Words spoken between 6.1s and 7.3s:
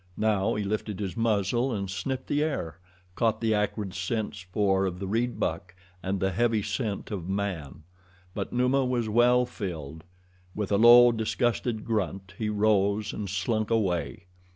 the heavy scent of